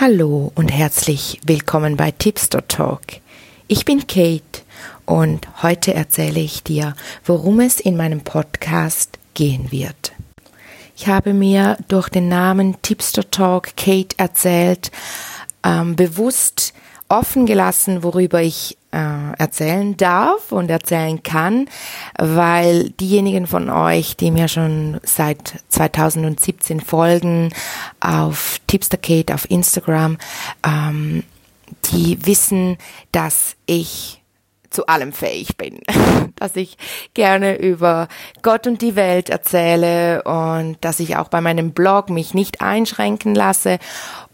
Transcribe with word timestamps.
Hallo 0.00 0.52
und 0.54 0.68
herzlich 0.68 1.40
willkommen 1.44 1.96
bei 1.96 2.12
Tipster 2.12 2.68
Talk. 2.68 3.02
Ich 3.66 3.84
bin 3.84 4.06
Kate 4.06 4.60
und 5.06 5.48
heute 5.60 5.92
erzähle 5.92 6.38
ich 6.38 6.62
dir, 6.62 6.94
worum 7.24 7.58
es 7.58 7.80
in 7.80 7.96
meinem 7.96 8.20
Podcast 8.20 9.18
gehen 9.34 9.72
wird. 9.72 10.12
Ich 10.96 11.08
habe 11.08 11.34
mir 11.34 11.78
durch 11.88 12.10
den 12.10 12.28
Namen 12.28 12.80
Tipster 12.80 13.28
Talk 13.28 13.76
Kate 13.76 14.16
erzählt, 14.18 14.92
ähm, 15.64 15.96
bewusst 15.96 16.74
offen 17.08 17.46
gelassen, 17.46 18.02
worüber 18.02 18.42
ich 18.42 18.76
äh, 18.90 19.32
erzählen 19.38 19.96
darf 19.96 20.52
und 20.52 20.70
erzählen 20.70 21.22
kann, 21.22 21.68
weil 22.18 22.90
diejenigen 22.90 23.46
von 23.46 23.70
euch, 23.70 24.16
die 24.16 24.30
mir 24.30 24.48
schon 24.48 24.98
seit 25.02 25.62
2017 25.68 26.80
folgen 26.80 27.52
auf 28.00 28.60
Tipster 28.66 28.98
auf 29.32 29.50
Instagram, 29.50 30.18
ähm, 30.66 31.24
die 31.92 32.24
wissen, 32.26 32.78
dass 33.12 33.56
ich 33.66 34.17
zu 34.70 34.86
allem 34.86 35.12
fähig 35.12 35.56
bin, 35.56 35.80
dass 36.36 36.56
ich 36.56 36.76
gerne 37.14 37.56
über 37.56 38.08
Gott 38.42 38.66
und 38.66 38.82
die 38.82 38.96
Welt 38.96 39.30
erzähle 39.30 40.22
und 40.24 40.76
dass 40.82 41.00
ich 41.00 41.16
auch 41.16 41.28
bei 41.28 41.40
meinem 41.40 41.72
Blog 41.72 42.10
mich 42.10 42.34
nicht 42.34 42.60
einschränken 42.60 43.34
lasse. 43.34 43.78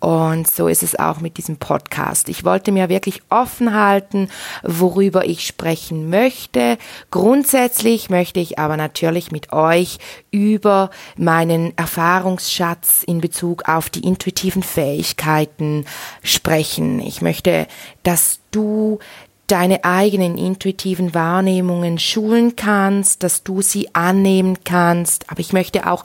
Und 0.00 0.50
so 0.50 0.68
ist 0.68 0.82
es 0.82 0.98
auch 0.98 1.20
mit 1.20 1.38
diesem 1.38 1.56
Podcast. 1.56 2.28
Ich 2.28 2.44
wollte 2.44 2.72
mir 2.72 2.88
wirklich 2.88 3.22
offen 3.30 3.74
halten, 3.74 4.28
worüber 4.62 5.24
ich 5.24 5.46
sprechen 5.46 6.10
möchte. 6.10 6.76
Grundsätzlich 7.10 8.10
möchte 8.10 8.40
ich 8.40 8.58
aber 8.58 8.76
natürlich 8.76 9.32
mit 9.32 9.52
euch 9.52 9.98
über 10.30 10.90
meinen 11.16 11.76
Erfahrungsschatz 11.78 13.02
in 13.02 13.20
Bezug 13.20 13.68
auf 13.68 13.88
die 13.88 14.04
intuitiven 14.04 14.62
Fähigkeiten 14.62 15.86
sprechen. 16.22 17.00
Ich 17.00 17.22
möchte, 17.22 17.66
dass 18.02 18.40
du 18.50 18.98
deine 19.46 19.84
eigenen 19.84 20.38
intuitiven 20.38 21.14
Wahrnehmungen 21.14 21.98
schulen 21.98 22.56
kannst, 22.56 23.22
dass 23.22 23.42
du 23.42 23.62
sie 23.62 23.94
annehmen 23.94 24.58
kannst. 24.64 25.30
Aber 25.30 25.40
ich 25.40 25.52
möchte 25.52 25.90
auch 25.90 26.04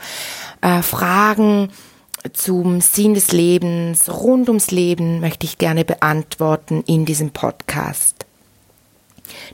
äh, 0.62 0.82
Fragen 0.82 1.70
zum 2.34 2.82
Sinn 2.82 3.14
des 3.14 3.32
Lebens, 3.32 4.10
rund 4.10 4.50
ums 4.50 4.72
Leben 4.72 5.22
möchte 5.22 5.46
ich 5.46 5.58
gerne 5.58 5.86
beantworten 5.86 6.84
in 6.86 7.06
diesem 7.06 7.32
Podcast. 7.32 8.26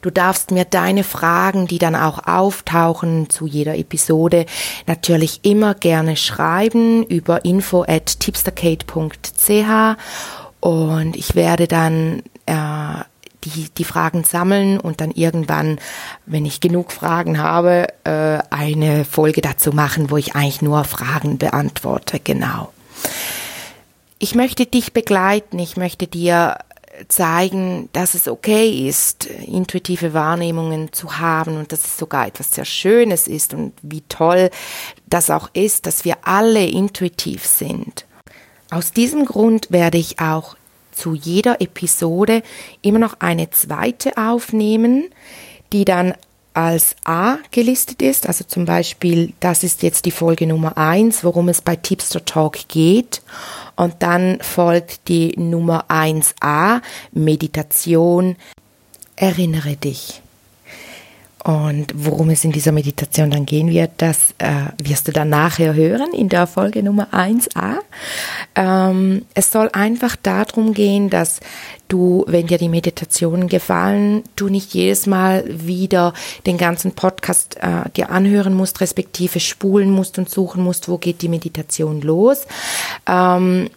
Du 0.01 0.09
darfst 0.09 0.51
mir 0.51 0.65
deine 0.65 1.03
Fragen, 1.03 1.67
die 1.67 1.79
dann 1.79 1.95
auch 1.95 2.25
auftauchen 2.27 3.29
zu 3.29 3.45
jeder 3.45 3.77
Episode, 3.77 4.45
natürlich 4.87 5.41
immer 5.43 5.73
gerne 5.73 6.15
schreiben 6.15 7.03
über 7.03 7.45
info 7.45 7.83
at 7.83 8.19
tipsterkate.ch 8.19 9.97
und 10.59 11.15
ich 11.15 11.35
werde 11.35 11.67
dann 11.67 12.23
äh, 12.45 13.03
die, 13.45 13.69
die 13.69 13.83
Fragen 13.83 14.23
sammeln 14.23 14.79
und 14.79 15.01
dann 15.01 15.11
irgendwann, 15.11 15.79
wenn 16.25 16.45
ich 16.45 16.59
genug 16.59 16.91
Fragen 16.91 17.39
habe, 17.39 17.87
äh, 18.03 18.39
eine 18.49 19.05
Folge 19.05 19.41
dazu 19.41 19.71
machen, 19.71 20.09
wo 20.09 20.17
ich 20.17 20.35
eigentlich 20.35 20.61
nur 20.61 20.83
Fragen 20.83 21.37
beantworte. 21.37 22.19
Genau. 22.19 22.71
Ich 24.19 24.35
möchte 24.35 24.65
dich 24.65 24.93
begleiten, 24.93 25.59
ich 25.59 25.77
möchte 25.77 26.07
dir 26.07 26.57
zeigen, 27.07 27.89
dass 27.93 28.13
es 28.13 28.27
okay 28.27 28.87
ist, 28.87 29.25
intuitive 29.25 30.13
Wahrnehmungen 30.13 30.93
zu 30.93 31.19
haben 31.19 31.57
und 31.57 31.71
dass 31.71 31.85
es 31.85 31.97
sogar 31.97 32.27
etwas 32.27 32.51
sehr 32.51 32.65
Schönes 32.65 33.27
ist 33.27 33.53
und 33.53 33.73
wie 33.81 34.01
toll 34.07 34.49
das 35.05 35.29
auch 35.29 35.49
ist, 35.53 35.85
dass 35.85 36.05
wir 36.05 36.17
alle 36.23 36.65
intuitiv 36.65 37.45
sind. 37.45 38.05
Aus 38.71 38.91
diesem 38.91 39.25
Grund 39.25 39.71
werde 39.71 39.97
ich 39.97 40.19
auch 40.19 40.55
zu 40.95 41.13
jeder 41.13 41.61
Episode 41.61 42.41
immer 42.81 42.99
noch 42.99 43.19
eine 43.19 43.49
zweite 43.49 44.17
aufnehmen, 44.17 45.05
die 45.73 45.85
dann 45.85 46.13
als 46.55 46.95
A 47.03 47.37
gelistet 47.51 48.01
ist. 48.01 48.27
Also 48.27 48.45
zum 48.45 48.65
Beispiel, 48.65 49.33
das 49.41 49.63
ist 49.63 49.83
jetzt 49.83 50.05
die 50.05 50.11
Folge 50.11 50.47
Nummer 50.47 50.77
eins, 50.77 51.23
worum 51.23 51.49
es 51.49 51.61
bei 51.61 51.75
Tipster 51.75 52.23
Talk 52.23 52.67
geht. 52.69 53.21
Und 53.75 53.95
dann 53.99 54.39
folgt 54.41 55.07
die 55.09 55.33
Nummer 55.37 55.85
1a, 55.89 56.81
Meditation. 57.11 58.37
Erinnere 59.17 59.75
dich. 59.75 60.21
Und 61.45 61.93
worum 61.95 62.31
es 62.31 62.43
in 62.43 62.51
dieser 62.51 62.71
Meditation 62.71 63.29
dann 63.29 63.45
gehen 63.45 63.69
wird, 63.69 63.91
das 63.97 64.33
äh, 64.39 64.65
wirst 64.81 65.07
du 65.07 65.11
dann 65.11 65.29
nachher 65.29 65.75
hören 65.75 66.11
in 66.11 66.27
der 66.27 66.47
Folge 66.47 66.81
Nummer 66.81 67.09
1a. 67.13 67.75
Ähm, 68.55 69.25
es 69.35 69.51
soll 69.51 69.69
einfach 69.71 70.15
darum 70.15 70.73
gehen, 70.73 71.11
dass 71.11 71.41
du, 71.87 72.25
wenn 72.27 72.47
dir 72.47 72.57
die 72.57 72.67
Meditationen 72.67 73.47
gefallen, 73.47 74.23
du 74.35 74.49
nicht 74.49 74.73
jedes 74.73 75.05
Mal 75.05 75.43
wieder 75.47 76.15
den 76.47 76.57
ganzen 76.57 76.93
Podcast 76.93 77.57
äh, 77.61 77.91
dir 77.95 78.09
anhören 78.09 78.55
musst, 78.55 78.81
respektive 78.81 79.39
spulen 79.39 79.91
musst 79.91 80.17
und 80.17 80.27
suchen 80.27 80.63
musst, 80.63 80.89
wo 80.89 80.97
geht 80.97 81.21
die 81.21 81.29
Meditation 81.29 82.01
los. 82.01 82.47
Ähm, 83.07 83.69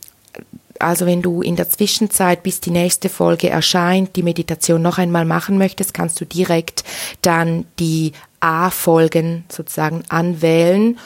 also 0.81 1.07
wenn 1.07 1.23
du 1.23 1.43
in 1.43 1.57
der 1.57 1.69
Zwischenzeit, 1.69 2.43
bis 2.43 2.61
die 2.61 2.71
nächste 2.71 3.09
Folge 3.09 3.49
erscheint, 3.49 4.17
die 4.17 4.23
Meditation 4.23 4.83
noch 4.83 4.99
einmal 4.99 5.25
machen 5.25 5.59
möchtest, 5.59 5.95
kannst 5.95 6.21
du 6.21 6.25
direkt 6.25 6.85
dann 7.23 7.67
die 7.79 8.13
A-Folgen 8.41 9.45
sozusagen 9.49 10.03
anwählen 10.09 10.99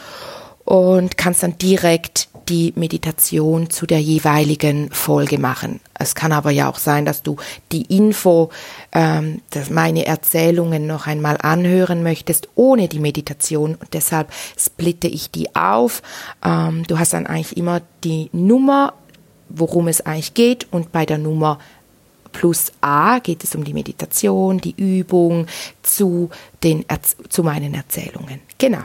und 0.65 1.17
kannst 1.17 1.43
dann 1.43 1.59
direkt 1.59 2.29
die 2.49 2.73
Meditation 2.77 3.71
zu 3.71 3.87
der 3.87 4.01
jeweiligen 4.01 4.91
Folge 4.91 5.39
machen. 5.39 5.81
Es 5.99 6.15
kann 6.15 6.33
aber 6.33 6.51
ja 6.51 6.69
auch 6.69 6.79
sein, 6.79 7.05
dass 7.05 7.23
du 7.23 7.37
die 7.71 7.83
Info, 7.97 8.51
ähm, 8.93 9.41
dass 9.51 9.71
meine 9.71 10.07
Erzählungen 10.07 10.87
noch 10.87 11.07
einmal 11.07 11.39
anhören 11.41 12.03
möchtest 12.03 12.49
ohne 12.55 12.89
die 12.89 12.99
Meditation 12.99 13.77
und 13.77 13.95
deshalb 13.95 14.33
splitte 14.59 15.07
ich 15.07 15.31
die 15.31 15.55
auf. 15.55 16.03
Ähm, 16.45 16.85
du 16.87 16.99
hast 16.99 17.13
dann 17.13 17.27
eigentlich 17.27 17.57
immer 17.57 17.81
die 18.03 18.29
Nummer 18.33 18.95
worum 19.55 19.89
es 19.89 20.01
eigentlich 20.01 20.35
geht. 20.35 20.73
Und 20.73 20.93
bei 20.93 21.07
der 21.07 21.19
Nummer 21.19 21.59
plus 22.33 22.73
A 22.81 23.19
geht 23.19 23.45
es 23.45 23.55
um 23.55 23.65
die 23.65 23.75
Meditation, 23.75 24.59
die 24.59 24.75
Übung 24.77 25.47
zu, 25.83 26.31
den, 26.63 26.85
zu 27.29 27.43
meinen 27.43 27.75
Erzählungen. 27.75 28.41
Genau. 28.59 28.85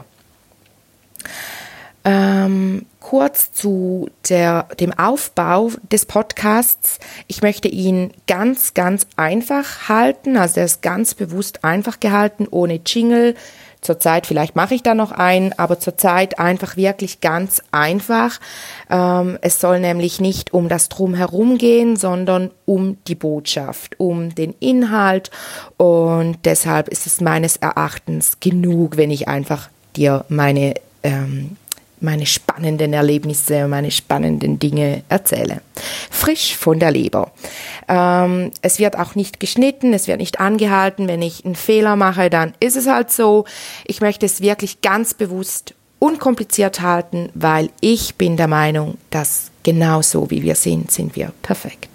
Ähm, 2.03 2.85
kurz 3.01 3.51
zu 3.51 4.09
der, 4.29 4.63
dem 4.79 4.93
Aufbau 4.93 5.71
des 5.91 6.05
Podcasts. 6.05 6.99
Ich 7.27 7.41
möchte 7.41 7.67
ihn 7.67 8.11
ganz, 8.27 8.73
ganz 8.73 9.07
einfach 9.17 9.89
halten. 9.89 10.37
Also 10.37 10.61
er 10.61 10.65
ist 10.65 10.81
ganz 10.81 11.15
bewusst 11.15 11.65
einfach 11.65 11.99
gehalten, 11.99 12.47
ohne 12.49 12.79
Jingle, 12.85 13.35
Zurzeit, 13.81 14.27
vielleicht 14.27 14.55
mache 14.55 14.73
ich 14.73 14.83
da 14.83 14.95
noch 14.95 15.11
einen, 15.11 15.53
aber 15.57 15.79
zurzeit 15.79 16.39
einfach 16.39 16.77
wirklich 16.77 17.21
ganz 17.21 17.61
einfach. 17.71 18.39
Ähm, 18.89 19.37
es 19.41 19.59
soll 19.59 19.79
nämlich 19.79 20.19
nicht 20.19 20.53
um 20.53 20.67
das 20.67 20.89
Drumherum 20.89 21.57
gehen, 21.57 21.95
sondern 21.95 22.51
um 22.65 22.97
die 23.07 23.15
Botschaft, 23.15 23.99
um 23.99 24.33
den 24.33 24.53
Inhalt. 24.59 25.31
Und 25.77 26.39
deshalb 26.45 26.89
ist 26.89 27.07
es 27.07 27.21
meines 27.21 27.57
Erachtens 27.57 28.39
genug, 28.39 28.97
wenn 28.97 29.11
ich 29.11 29.27
einfach 29.27 29.69
dir 29.95 30.25
meine 30.27 30.75
ähm, 31.03 31.57
meine 31.99 32.25
spannenden 32.25 32.93
Erlebnisse, 32.93 33.67
meine 33.67 33.91
spannenden 33.91 34.59
Dinge 34.59 35.03
erzähle. 35.09 35.61
Frisch 36.09 36.55
von 36.55 36.79
der 36.79 36.91
Leber. 36.91 37.31
Ähm, 37.87 38.51
es 38.61 38.79
wird 38.79 38.97
auch 38.97 39.15
nicht 39.15 39.39
geschnitten, 39.39 39.93
es 39.93 40.07
wird 40.07 40.19
nicht 40.19 40.39
angehalten. 40.39 41.07
Wenn 41.07 41.21
ich 41.21 41.45
einen 41.45 41.55
Fehler 41.55 41.95
mache, 41.95 42.29
dann 42.29 42.53
ist 42.59 42.75
es 42.75 42.87
halt 42.87 43.11
so. 43.11 43.45
Ich 43.85 44.01
möchte 44.01 44.25
es 44.25 44.41
wirklich 44.41 44.81
ganz 44.81 45.13
bewusst 45.13 45.73
unkompliziert 45.99 46.81
halten, 46.81 47.29
weil 47.33 47.69
ich 47.81 48.15
bin 48.15 48.37
der 48.37 48.47
Meinung, 48.47 48.97
dass 49.09 49.51
genau 49.63 50.01
so 50.01 50.29
wie 50.29 50.43
wir 50.43 50.55
sind, 50.55 50.91
sind 50.91 51.15
wir 51.15 51.31
perfekt. 51.41 51.89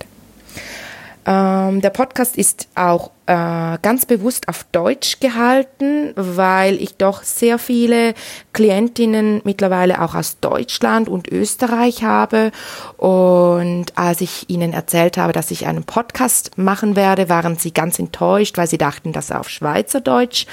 Ähm, 1.25 1.81
der 1.81 1.90
Podcast 1.90 2.37
ist 2.37 2.66
auch 2.75 3.10
äh, 3.32 3.79
ganz 3.81 4.05
bewusst 4.05 4.46
auf 4.49 4.67
Deutsch 4.73 5.19
gehalten, 5.19 6.12
weil 6.17 6.75
ich 6.75 6.96
doch 6.99 7.23
sehr 7.23 7.58
viele 7.58 8.12
Klientinnen 8.52 9.40
mittlerweile 9.44 10.02
auch 10.02 10.14
aus 10.14 10.38
Deutschland 10.40 11.08
und 11.08 11.29
Österreich 11.29 12.05
habe. 12.05 12.52
Und 12.99 13.87
als 13.96 14.20
ich 14.20 14.50
ihnen 14.50 14.75
erzählt 14.75 15.17
habe, 15.17 15.32
dass 15.32 15.50
ich 15.50 15.67
einen 15.67 15.84
Podcast 15.84 16.58
machen 16.58 16.94
werde, 16.94 17.31
waren 17.31 17.56
sie 17.56 17.73
ganz 17.73 17.99
enttäuscht, 17.99 18.58
weil 18.58 18.67
sie 18.67 18.76
dachten, 18.76 19.14
dass 19.14 19.31
er 19.31 19.40
auf 19.40 19.49
Schweizerdeutsch 19.49 20.44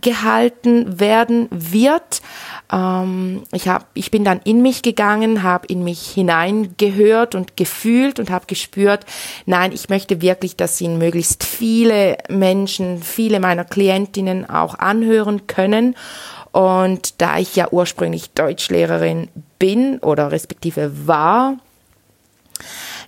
gehalten 0.00 1.00
werden 1.00 1.48
wird. 1.50 2.22
Ähm, 2.72 3.42
ich, 3.50 3.66
hab, 3.66 3.88
ich 3.94 4.12
bin 4.12 4.22
dann 4.22 4.40
in 4.44 4.62
mich 4.62 4.82
gegangen, 4.82 5.42
habe 5.42 5.66
in 5.66 5.82
mich 5.82 6.02
hineingehört 6.02 7.34
und 7.34 7.56
gefühlt 7.56 8.20
und 8.20 8.30
habe 8.30 8.46
gespürt, 8.46 9.04
nein, 9.44 9.72
ich 9.72 9.88
möchte 9.88 10.20
wirklich, 10.20 10.54
dass 10.54 10.80
ihn 10.80 10.98
möglichst 10.98 11.42
viele 11.42 12.16
Menschen, 12.28 13.02
viele 13.02 13.40
meiner 13.40 13.64
Klientinnen 13.64 14.48
auch 14.48 14.74
anhören 14.74 15.46
können. 15.46 15.96
Und 16.52 17.20
da 17.20 17.38
ich 17.38 17.56
ja 17.56 17.68
ursprünglich 17.70 18.30
Deutschlehrerin 18.30 19.28
bin 19.58 19.98
oder 19.98 20.32
respektive 20.32 21.06
war, 21.06 21.56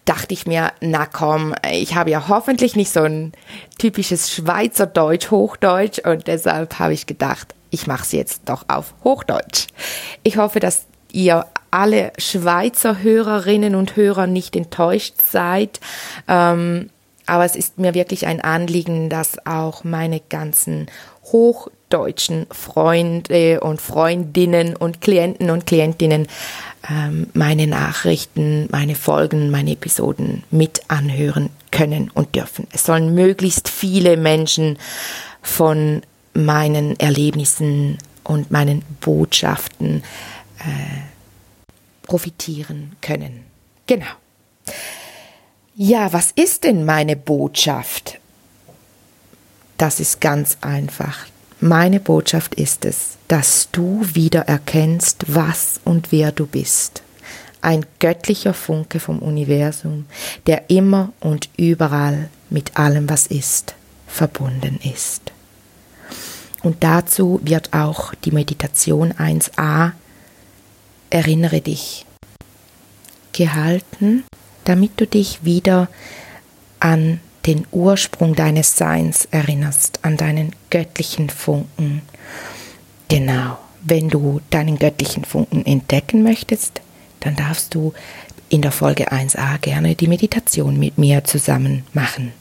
dachte 0.04 0.34
ich 0.34 0.46
mir, 0.46 0.72
na 0.80 1.06
komm, 1.06 1.54
ich 1.70 1.94
habe 1.94 2.10
ja 2.10 2.28
hoffentlich 2.28 2.76
nicht 2.76 2.90
so 2.90 3.00
ein 3.00 3.32
typisches 3.78 4.32
Schweizerdeutsch, 4.32 5.30
Hochdeutsch 5.30 6.00
und 6.00 6.26
deshalb 6.26 6.78
habe 6.78 6.94
ich 6.94 7.06
gedacht, 7.06 7.54
ich 7.70 7.86
mache 7.86 8.02
es 8.02 8.12
jetzt 8.12 8.48
doch 8.48 8.64
auf 8.68 8.94
Hochdeutsch. 9.04 9.68
Ich 10.22 10.36
hoffe, 10.36 10.60
dass 10.60 10.86
ihr 11.12 11.46
alle 11.70 12.12
Schweizer 12.18 13.02
Hörerinnen 13.02 13.74
und 13.74 13.96
Hörer 13.96 14.26
nicht 14.26 14.56
enttäuscht 14.56 15.14
seid. 15.22 15.80
Ähm, 16.26 16.90
aber 17.30 17.44
es 17.44 17.54
ist 17.54 17.78
mir 17.78 17.94
wirklich 17.94 18.26
ein 18.26 18.40
Anliegen, 18.40 19.08
dass 19.08 19.46
auch 19.46 19.84
meine 19.84 20.20
ganzen 20.20 20.86
hochdeutschen 21.24 22.46
Freunde 22.50 23.60
und 23.60 23.80
Freundinnen 23.80 24.74
und 24.74 25.00
Klienten 25.00 25.50
und 25.50 25.64
Klientinnen 25.64 26.26
ähm, 26.90 27.28
meine 27.32 27.68
Nachrichten, 27.68 28.68
meine 28.72 28.96
Folgen, 28.96 29.50
meine 29.50 29.72
Episoden 29.72 30.42
mit 30.50 30.82
anhören 30.88 31.50
können 31.70 32.10
und 32.12 32.34
dürfen. 32.34 32.66
Es 32.72 32.84
sollen 32.84 33.14
möglichst 33.14 33.68
viele 33.68 34.16
Menschen 34.16 34.76
von 35.40 36.02
meinen 36.34 36.98
Erlebnissen 36.98 37.98
und 38.24 38.50
meinen 38.50 38.82
Botschaften 39.00 40.02
äh, 40.58 42.02
profitieren 42.02 42.96
können. 43.00 43.44
Genau. 43.86 44.19
Ja, 45.82 46.12
was 46.12 46.32
ist 46.32 46.64
denn 46.64 46.84
meine 46.84 47.16
Botschaft? 47.16 48.18
Das 49.78 49.98
ist 49.98 50.20
ganz 50.20 50.58
einfach. 50.60 51.24
Meine 51.58 52.00
Botschaft 52.00 52.54
ist 52.56 52.84
es, 52.84 53.16
dass 53.28 53.70
du 53.72 54.02
wieder 54.12 54.40
erkennst, 54.42 55.34
was 55.34 55.80
und 55.86 56.12
wer 56.12 56.32
du 56.32 56.44
bist. 56.44 57.00
Ein 57.62 57.86
göttlicher 57.98 58.52
Funke 58.52 59.00
vom 59.00 59.20
Universum, 59.20 60.04
der 60.46 60.68
immer 60.68 61.14
und 61.18 61.48
überall 61.56 62.28
mit 62.50 62.76
allem, 62.76 63.08
was 63.08 63.26
ist, 63.26 63.74
verbunden 64.06 64.78
ist. 64.82 65.32
Und 66.62 66.84
dazu 66.84 67.40
wird 67.42 67.72
auch 67.72 68.14
die 68.16 68.32
Meditation 68.32 69.14
1a 69.14 69.92
Erinnere 71.08 71.62
dich 71.62 72.04
gehalten, 73.32 74.24
damit 74.64 74.92
du 74.96 75.06
dich 75.06 75.44
wieder 75.44 75.88
an 76.78 77.20
den 77.46 77.66
Ursprung 77.70 78.34
deines 78.34 78.76
Seins 78.76 79.26
erinnerst, 79.30 80.00
an 80.02 80.16
deinen 80.16 80.54
göttlichen 80.68 81.30
Funken. 81.30 82.02
Genau, 83.08 83.58
wenn 83.82 84.08
du 84.08 84.40
deinen 84.50 84.78
göttlichen 84.78 85.24
Funken 85.24 85.64
entdecken 85.64 86.22
möchtest, 86.22 86.80
dann 87.20 87.36
darfst 87.36 87.74
du 87.74 87.92
in 88.48 88.62
der 88.62 88.72
Folge 88.72 89.12
1a 89.12 89.58
gerne 89.58 89.94
die 89.94 90.08
Meditation 90.08 90.78
mit 90.78 90.98
mir 90.98 91.24
zusammen 91.24 91.84
machen. 91.92 92.32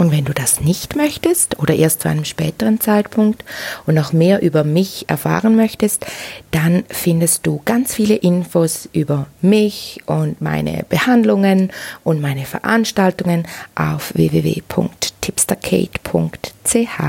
Und 0.00 0.10
wenn 0.12 0.24
du 0.24 0.32
das 0.32 0.62
nicht 0.62 0.96
möchtest 0.96 1.58
oder 1.58 1.74
erst 1.74 2.00
zu 2.00 2.08
einem 2.08 2.24
späteren 2.24 2.80
Zeitpunkt 2.80 3.44
und 3.84 3.96
noch 3.96 4.14
mehr 4.14 4.40
über 4.40 4.64
mich 4.64 5.04
erfahren 5.10 5.56
möchtest, 5.56 6.06
dann 6.52 6.84
findest 6.88 7.46
du 7.46 7.60
ganz 7.66 7.94
viele 7.94 8.14
Infos 8.14 8.88
über 8.94 9.26
mich 9.42 10.00
und 10.06 10.40
meine 10.40 10.86
Behandlungen 10.88 11.70
und 12.02 12.22
meine 12.22 12.46
Veranstaltungen 12.46 13.46
auf 13.74 14.14
www.tipsterkate.ch. 14.14 17.02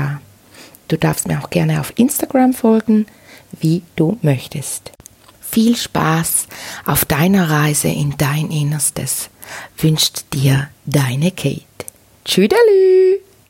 Du 0.88 0.98
darfst 0.98 1.26
mir 1.26 1.42
auch 1.42 1.48
gerne 1.48 1.80
auf 1.80 1.94
Instagram 1.96 2.52
folgen, 2.52 3.06
wie 3.58 3.80
du 3.96 4.18
möchtest. 4.20 4.92
Viel 5.40 5.76
Spaß 5.76 6.46
auf 6.84 7.06
deiner 7.06 7.48
Reise 7.48 7.88
in 7.88 8.16
dein 8.18 8.50
Innerstes 8.50 9.30
wünscht 9.78 10.24
dir 10.34 10.68
deine 10.84 11.30
Kate. 11.30 11.62
Tschüdelü! 12.24 13.20